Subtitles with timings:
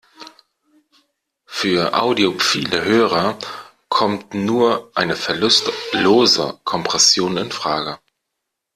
[1.45, 3.37] Für audiophile Hörer
[3.87, 7.99] kommt nur eine verlustlose Kompression infrage.